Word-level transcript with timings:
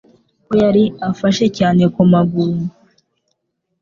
ko 0.45 0.51
yari 0.63 0.83
afashe 1.09 1.45
cyane 1.57 1.83
ku 1.93 2.01
maguru 2.11 2.59